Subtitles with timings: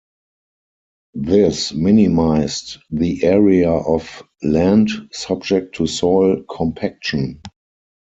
[1.13, 7.39] This minimized the area of land subject to soil compaction.